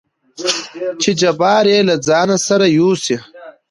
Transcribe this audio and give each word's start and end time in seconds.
چې 1.01 1.09
جبار 1.19 1.63
يې 1.73 1.79
له 1.87 1.95
ځانه 2.07 2.37
سره 2.47 2.65
يوسي. 2.77 3.17